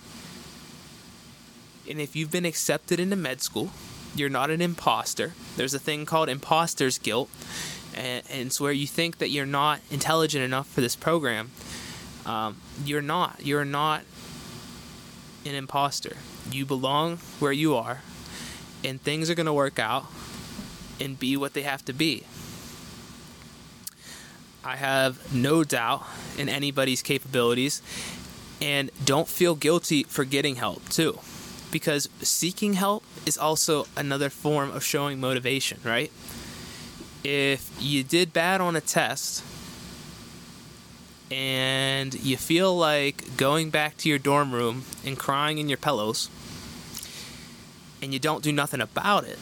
And 1.90 2.02
if 2.02 2.16
you've 2.16 2.32
been 2.32 2.46
accepted 2.46 3.00
into 3.00 3.16
med 3.16 3.42
school, 3.42 3.72
you're 4.16 4.30
not 4.30 4.50
an 4.50 4.62
imposter. 4.62 5.34
There's 5.56 5.74
a 5.74 5.80
thing 5.80 6.06
called 6.06 6.30
imposter's 6.30 6.98
guilt, 6.98 7.30
and, 7.96 8.24
and 8.30 8.48
it's 8.48 8.60
where 8.60 8.72
you 8.72 8.88
think 8.88 9.20
that 9.20 9.30
you're 9.30 9.46
not 9.46 9.80
intelligent 9.90 10.44
enough 10.44 10.68
for 10.68 10.82
this 10.82 10.96
program. 10.96 11.52
Um, 12.26 12.58
you're 12.84 13.02
not. 13.02 13.40
You're 13.46 13.66
not 13.66 14.04
an 15.46 15.56
imposter. 15.56 16.18
You 16.52 16.66
belong 16.66 17.18
where 17.40 17.54
you 17.54 17.76
are, 17.76 18.02
and 18.84 19.02
things 19.02 19.30
are 19.30 19.36
going 19.36 19.46
to 19.46 19.54
work 19.54 19.80
out 19.80 20.06
and 21.00 21.20
be 21.20 21.38
what 21.38 21.54
they 21.54 21.64
have 21.64 21.84
to 21.86 21.94
be. 21.94 22.24
I 24.64 24.76
have 24.76 25.34
no 25.34 25.64
doubt 25.64 26.06
in 26.38 26.50
anybody's 26.50 27.02
capabilities 27.02 27.82
and 28.62 28.92
don't 29.06 29.28
feel 29.28 29.56
guilty 29.56 30.04
for 30.04 30.26
getting 30.26 30.56
help 30.56 30.90
too. 30.90 31.20
Because 31.72 32.10
seeking 32.22 32.74
help 32.74 33.04
is 33.26 33.38
also 33.38 33.88
another 33.96 34.30
form 34.30 34.72
of 34.72 34.84
showing 34.84 35.20
motivation, 35.20 35.80
right? 35.84 36.12
If 37.24 37.72
you 37.80 38.04
did 38.04 38.34
bad 38.34 38.62
on 38.62 38.76
a 38.76 38.82
test 38.82 39.44
and 41.30 42.14
you 42.16 42.38
feel 42.38 42.76
like 42.76 43.38
going 43.38 43.70
back 43.70 43.98
to 43.98 44.10
your 44.10 44.18
dorm 44.18 44.54
room 44.54 44.84
and 45.06 45.18
crying 45.18 45.58
in 45.58 45.68
your 45.68 45.78
pillows 45.78 46.30
and 48.02 48.14
you 48.14 48.20
don't 48.20 48.44
do 48.44 48.52
nothing 48.52 48.82
about 48.82 49.24
it, 49.24 49.40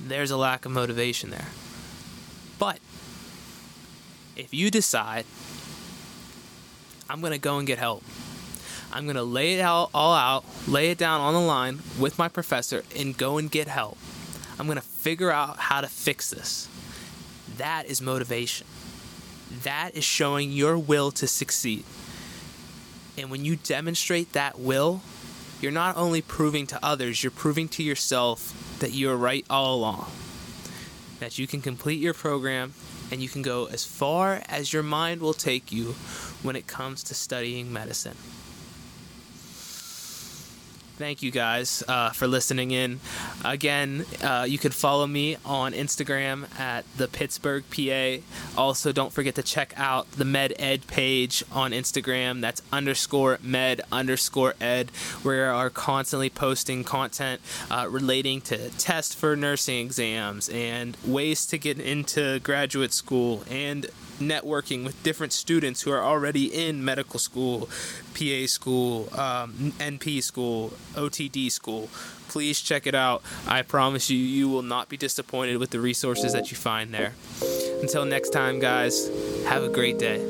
there's 0.00 0.30
a 0.30 0.36
lack 0.36 0.64
of 0.64 0.72
motivation 0.72 1.30
there. 1.30 1.48
But 2.58 2.78
if 4.36 4.52
you 4.52 4.70
decide, 4.70 5.24
I'm 7.08 7.20
going 7.20 7.32
to 7.32 7.38
go 7.38 7.58
and 7.58 7.66
get 7.66 7.78
help, 7.78 8.02
I'm 8.92 9.04
going 9.04 9.16
to 9.16 9.22
lay 9.22 9.54
it 9.54 9.60
out, 9.60 9.90
all 9.92 10.14
out, 10.14 10.44
lay 10.68 10.90
it 10.90 10.98
down 10.98 11.20
on 11.20 11.34
the 11.34 11.40
line 11.40 11.80
with 11.98 12.18
my 12.18 12.28
professor, 12.28 12.84
and 12.96 13.16
go 13.16 13.38
and 13.38 13.50
get 13.50 13.66
help. 13.66 13.98
I'm 14.58 14.66
going 14.66 14.76
to 14.76 14.82
figure 14.82 15.30
out 15.30 15.58
how 15.58 15.80
to 15.80 15.88
fix 15.88 16.30
this. 16.30 16.68
That 17.56 17.86
is 17.86 18.00
motivation. 18.00 18.66
That 19.62 19.94
is 19.94 20.04
showing 20.04 20.52
your 20.52 20.78
will 20.78 21.10
to 21.12 21.26
succeed. 21.26 21.84
And 23.16 23.30
when 23.30 23.44
you 23.44 23.56
demonstrate 23.56 24.32
that 24.32 24.58
will, 24.58 25.02
you're 25.64 25.72
not 25.72 25.96
only 25.96 26.20
proving 26.20 26.66
to 26.66 26.78
others, 26.84 27.24
you're 27.24 27.30
proving 27.30 27.68
to 27.70 27.82
yourself 27.82 28.78
that 28.80 28.92
you're 28.92 29.16
right 29.16 29.46
all 29.48 29.76
along. 29.76 30.12
That 31.20 31.38
you 31.38 31.46
can 31.46 31.62
complete 31.62 31.98
your 32.00 32.12
program 32.12 32.74
and 33.10 33.22
you 33.22 33.30
can 33.30 33.40
go 33.40 33.64
as 33.64 33.82
far 33.82 34.42
as 34.46 34.74
your 34.74 34.82
mind 34.82 35.22
will 35.22 35.32
take 35.32 35.72
you 35.72 35.94
when 36.42 36.54
it 36.54 36.66
comes 36.66 37.02
to 37.04 37.14
studying 37.14 37.72
medicine 37.72 38.16
thank 40.96 41.22
you 41.22 41.30
guys 41.30 41.82
uh, 41.88 42.10
for 42.10 42.26
listening 42.26 42.70
in. 42.70 43.00
Again, 43.44 44.04
uh, 44.22 44.46
you 44.48 44.58
can 44.58 44.72
follow 44.72 45.06
me 45.06 45.36
on 45.44 45.72
Instagram 45.72 46.48
at 46.58 46.84
the 46.96 47.08
Pittsburgh 47.08 47.64
PA. 47.70 48.22
Also, 48.56 48.92
don't 48.92 49.12
forget 49.12 49.34
to 49.34 49.42
check 49.42 49.74
out 49.76 50.10
the 50.12 50.24
Med 50.24 50.54
Ed 50.58 50.86
page 50.86 51.42
on 51.52 51.72
Instagram. 51.72 52.40
That's 52.40 52.62
underscore 52.72 53.38
med 53.42 53.80
underscore 53.90 54.54
ed. 54.60 54.90
We 55.22 55.38
are 55.38 55.70
constantly 55.70 56.30
posting 56.30 56.84
content 56.84 57.40
uh, 57.70 57.86
relating 57.90 58.40
to 58.42 58.70
tests 58.70 59.14
for 59.14 59.36
nursing 59.36 59.86
exams 59.86 60.48
and 60.48 60.96
ways 61.04 61.46
to 61.46 61.58
get 61.58 61.78
into 61.78 62.40
graduate 62.40 62.92
school 62.92 63.44
and 63.50 63.86
networking 64.18 64.84
with 64.84 65.00
different 65.02 65.32
students 65.32 65.82
who 65.82 65.90
are 65.90 66.02
already 66.02 66.46
in 66.46 66.84
medical 66.84 67.18
school, 67.18 67.68
PA 68.14 68.46
school, 68.46 69.08
um, 69.18 69.72
NP 69.78 70.22
school, 70.22 70.72
OTD 70.94 71.50
school. 71.50 71.88
Please 72.28 72.60
check 72.60 72.86
it 72.86 72.94
out. 72.94 73.22
I 73.46 73.62
promise 73.62 74.10
you, 74.10 74.18
you 74.18 74.48
will 74.48 74.62
not 74.62 74.88
be 74.88 74.96
disappointed 74.96 75.58
with 75.58 75.70
the 75.70 75.80
resources 75.80 76.32
that 76.32 76.50
you 76.50 76.56
find 76.56 76.92
there. 76.92 77.12
Until 77.80 78.04
next 78.04 78.30
time, 78.30 78.60
guys, 78.60 79.08
have 79.46 79.62
a 79.62 79.68
great 79.68 79.98
day. 79.98 80.24